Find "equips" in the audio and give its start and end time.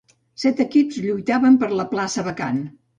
0.65-0.97